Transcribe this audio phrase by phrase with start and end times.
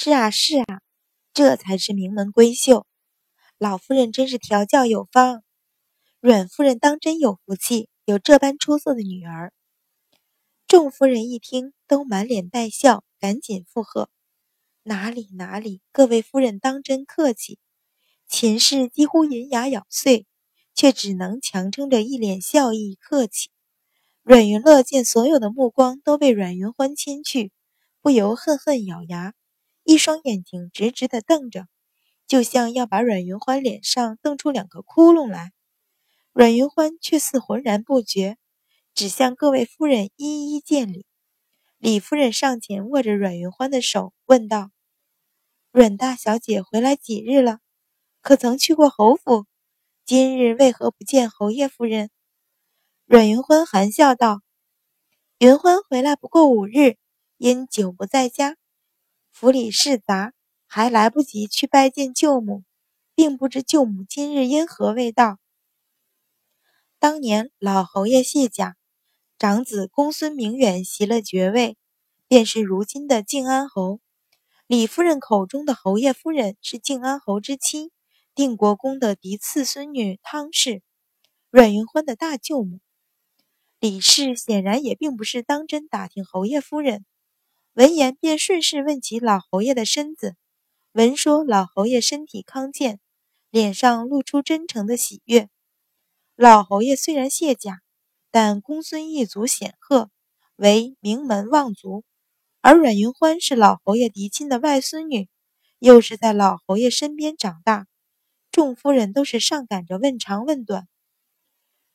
[0.00, 0.80] 是啊，是啊，
[1.34, 2.86] 这才是名门闺秀。
[3.58, 5.42] 老夫人真是调教有方，
[6.20, 9.52] 阮夫人当真有福气，有这般出色的女儿。
[10.68, 14.08] 众夫人一听，都满脸带笑，赶紧附和
[14.86, 17.58] ：“哪里哪里，各位夫人当真客气。”
[18.30, 20.28] 秦氏几乎银牙咬碎，
[20.76, 23.50] 却只能强撑着一脸笑意客气。
[24.22, 27.50] 阮云乐见所有的目光都被阮云欢牵去，
[28.00, 29.34] 不由恨恨咬牙，
[29.88, 31.66] 一双眼睛直直地瞪着，
[32.26, 35.50] 就像要把阮云欢脸上瞪出两个窟窿来。
[36.34, 38.36] 阮云欢却似浑然不觉，
[38.92, 41.06] 只向各位夫人一一见礼。
[41.78, 44.70] 李夫人上前握着阮云欢的手，问道
[45.72, 47.60] ：“阮大小姐回来几日了？
[48.20, 49.46] 可曾去过侯府？
[50.04, 52.10] 今日为何不见侯爷夫人？”
[53.08, 54.42] 阮云欢含笑道
[55.40, 56.98] ：“云欢回来不过五日，
[57.38, 58.58] 因久不在家，
[59.40, 60.32] 府里事杂，
[60.66, 62.64] 还来不及去拜见舅母，
[63.14, 65.38] 并不知舅母今日因何未到。
[66.98, 68.74] 当年老侯爷谢甲，
[69.38, 71.76] 长子公孙明远袭了爵位，
[72.26, 74.00] 便是如今的靖安侯。
[74.66, 77.92] 李夫人口中的侯爷夫人是靖安侯之妻，
[78.34, 80.82] 定国公的嫡次孙女汤氏，
[81.52, 82.80] 阮云欢的大舅母。”
[83.78, 87.06] 李氏显然也并不是当真打听侯爷夫人，
[87.78, 90.34] 闻言便顺势问起老侯爷的身子，
[90.90, 92.98] 闻说老侯爷身体康健，
[93.50, 95.48] 脸上露出真诚的喜悦。
[96.34, 97.80] 老侯爷虽然卸甲，
[98.32, 100.10] 但公孙一族显赫，
[100.56, 102.02] 为名门望族，
[102.62, 105.28] 而阮云欢是老侯爷嫡亲的外孙女，
[105.78, 107.86] 又是在老侯爷身边长大，
[108.50, 110.88] 众夫人都是上赶着问长问短。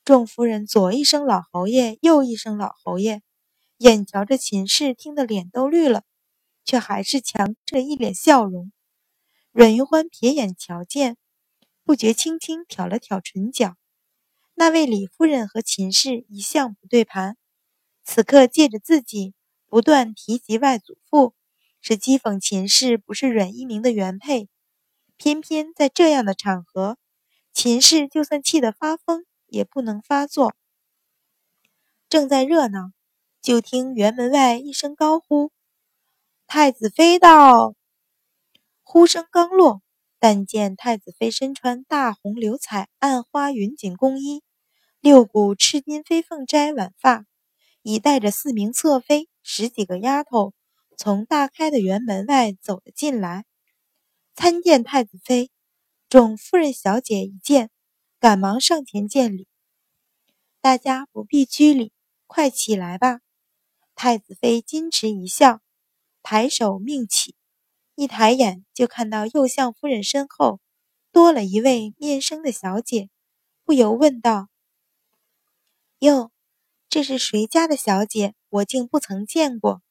[0.05, 3.21] 众夫人左一声老侯爷，右一声老侯爷，
[3.83, 6.03] 眼瞧着秦氏听得脸都绿了，
[6.63, 8.71] 却还是强着一脸笑容。
[9.51, 11.17] 阮云欢瞥眼瞧见，
[11.83, 13.75] 不觉轻轻挑了挑唇角。
[14.53, 17.35] 那位李夫人和秦氏一向不对盘，
[18.05, 19.33] 此刻借着自己
[19.67, 21.35] 不断提及外祖父，
[21.81, 24.47] 是讥讽秦氏不是阮一鸣的原配。
[25.17, 26.97] 偏偏在这样的场合，
[27.51, 29.25] 秦氏就算气得发疯。
[29.53, 30.55] 也不能发作。
[32.09, 32.91] 正在热闹，
[33.43, 35.51] 就听辕门外一声高呼
[36.47, 37.75] ：“太子妃到！”
[38.81, 39.81] 呼声刚落，
[40.17, 44.43] 但见太子妃身穿大红流彩暗花云锦宫衣，
[45.01, 47.25] 六股赤金飞凤钗挽发，
[47.81, 50.53] 已带着四名侧妃、十几个丫头，
[50.97, 53.43] 从大开的辕门外走了进来，
[54.33, 55.51] 参见太子妃。
[56.07, 57.69] 众夫人小姐一见。
[58.19, 59.49] 赶忙上前见礼，
[60.61, 61.91] 大家不必拘礼，
[62.25, 63.19] 快起来吧。
[63.95, 65.61] 太子妃矜持一笑，
[66.21, 67.35] 抬手命起，
[67.95, 70.59] 一抬眼就看到右相夫人身后
[71.11, 73.09] 多了一位面生的小姐，
[73.63, 74.49] 不由问道
[75.99, 76.31] ：“哟，
[76.89, 78.35] 这是谁家的小姐？
[78.49, 79.81] 我竟不曾见过。”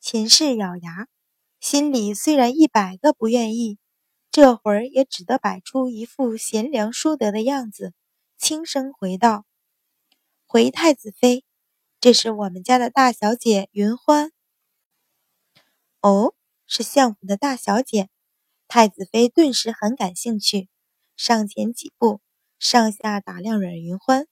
[0.00, 1.08] 秦氏咬牙，
[1.60, 3.78] 心里虽然一百个不愿意。
[4.32, 7.94] 这会儿也只得摆出一副贤良淑德的样子，
[8.36, 9.46] 轻声回道
[10.46, 11.45] ：“回太子妃，
[12.06, 14.30] 这是我们家的大小姐云欢。”
[16.00, 18.08] 哦，是相府的大小姐。
[18.68, 20.68] 太子妃顿时很感兴趣，
[21.16, 22.20] 上前几步，
[22.60, 24.28] 上下打量阮云欢。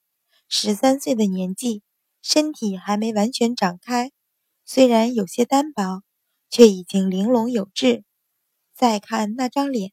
[0.48, 1.82] 十三岁的年纪，
[2.22, 4.12] 身体还没完全长开，
[4.64, 6.04] 虽然有些单薄，
[6.48, 8.04] 却已经玲珑有致。
[8.72, 9.90] 再看那张脸，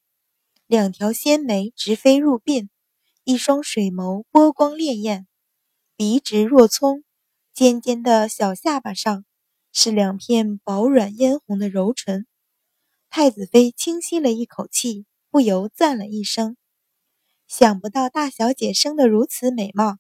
[0.68, 2.69] 两条纤眉直飞入鬓，
[3.24, 5.25] 一双水眸波光潋滟，
[5.96, 7.03] 鼻直若葱，
[7.53, 9.25] 尖尖的小下巴上
[9.73, 12.25] 是两片薄软嫣红的柔唇。
[13.09, 16.56] 太子妃轻吸了一口气，不由赞了一声
[17.47, 19.97] ：“想不到大小姐生得如此美貌，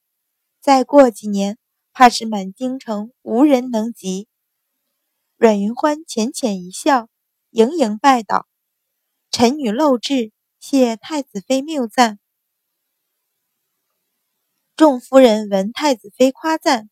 [0.61, 1.57] 再过几年，
[1.91, 4.29] 怕是满京城无人能及。”
[5.35, 7.09] 阮云欢浅浅一笑，
[7.49, 8.47] 盈盈拜倒。
[9.29, 12.17] 臣女漏智，谢太子妃谬赞。
[14.77, 16.89] 众夫人闻太子妃夸赞，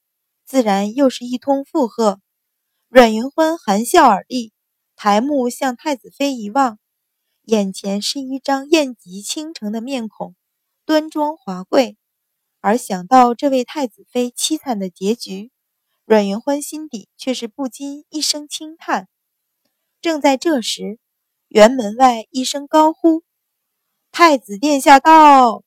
[0.50, 2.19] 自然又是一通附和。
[2.88, 4.51] 阮云欢含笑而立，
[4.96, 6.80] 抬目向太子妃一望，
[7.44, 10.36] 眼前是一张艳极倾城的面孔，
[10.86, 11.98] 端庄华贵。
[12.62, 15.51] 而想到这位太子妃凄惨的结局，
[16.04, 19.07] 阮云欢心底却是不禁一声轻叹。
[20.01, 20.98] 正在这时。
[21.50, 23.24] 辕门外一声高呼
[24.12, 25.63] ：“太子殿下到！”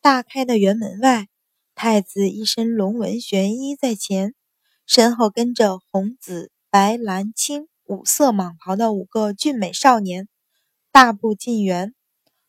[0.00, 1.28] 大开的辕门外，
[1.78, 4.34] 太子一身龙纹玄衣在前，
[4.86, 10.26] 身后跟着红、紫、白、蓝、青五色蟒袍的五个俊美少年，
[10.90, 11.94] 大步进园，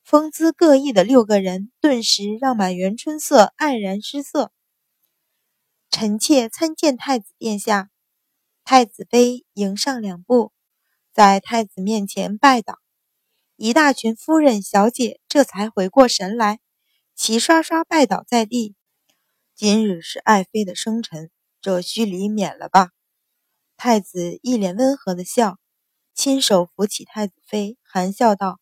[0.01, 4.53] 风姿各异的六个人顿时让满园春色黯然失色。
[5.91, 7.89] 臣妾参见太子殿下。
[8.63, 10.53] 太子妃迎上两步，
[11.13, 12.79] 在太子面前拜倒。
[13.57, 16.61] 一大群夫人小姐这才回过神来，
[17.13, 18.76] 齐刷刷拜倒在地。
[19.59, 21.31] 今日是爱妃的生辰，
[21.61, 22.91] 这虚礼免了吧。
[23.75, 25.57] 太子一脸温和的笑，
[26.13, 28.59] 亲手扶起太子妃，含笑道：“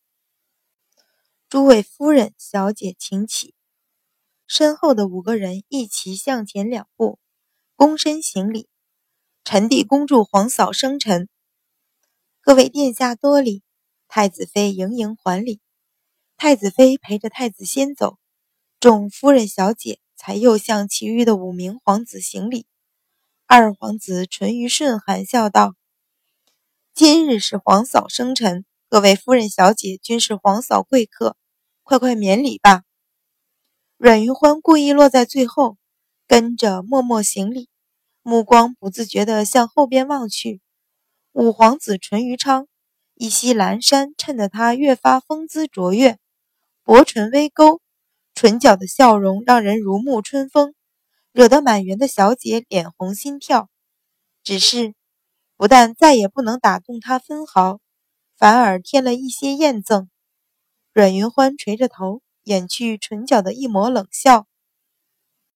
[1.50, 3.54] 诸位夫人小姐，请起。”
[4.48, 7.20] 身后的五个人一齐向前两步，
[7.76, 8.70] 躬身行礼。
[9.44, 11.28] 臣弟恭祝皇嫂生辰，
[12.40, 13.64] 各位殿下多礼。
[14.08, 15.60] 太子妃盈盈还礼，
[16.38, 18.18] 太子妃陪着太子先走，
[18.80, 22.66] 众夫人小姐才又向其余的五名皇子行礼。
[23.46, 25.76] 二皇子淳于顺含笑道
[26.96, 31.38] ：“今日是皇嫂生辰，各位夫人小姐均是皇嫂贵客，
[31.84, 32.82] 快快免礼吧。”
[33.98, 35.78] 阮云欢故意落在最后，
[36.26, 37.70] 跟着默默行礼。
[38.24, 40.60] 目光不自觉地向后边望去，
[41.34, 42.68] 五皇子淳于昌
[43.14, 46.18] 一袭蓝衫，衬得他越发风姿卓越，
[46.84, 47.80] 薄唇微勾，
[48.36, 50.76] 唇角的笑容让人如沐春风，
[51.32, 53.70] 惹得满园的小姐脸红心跳。
[54.44, 54.94] 只是，
[55.56, 57.80] 不但再也不能打动他分毫，
[58.38, 60.10] 反而添了一些厌憎。
[60.92, 64.48] 阮云欢垂着头，掩去唇角的一抹冷笑，